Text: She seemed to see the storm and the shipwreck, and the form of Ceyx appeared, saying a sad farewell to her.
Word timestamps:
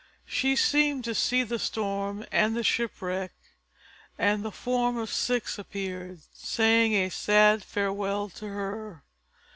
She 0.25 0.55
seemed 0.55 1.03
to 1.03 1.13
see 1.13 1.43
the 1.43 1.59
storm 1.59 2.25
and 2.31 2.57
the 2.57 2.63
shipwreck, 2.63 3.33
and 4.17 4.43
the 4.43 4.51
form 4.51 4.97
of 4.97 5.11
Ceyx 5.11 5.59
appeared, 5.59 6.21
saying 6.33 6.93
a 6.95 7.09
sad 7.09 7.63
farewell 7.63 8.27
to 8.29 8.47
her. 8.47 9.03